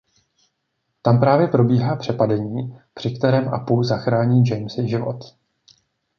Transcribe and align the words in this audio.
Tam 1.01 1.19
právě 1.19 1.47
probíhá 1.47 1.95
přepadení 1.95 2.75
při 2.93 3.11
kterém 3.11 3.53
Apu 3.53 3.83
zachrání 3.83 4.43
Jamesi 4.45 4.87
život. 4.87 5.37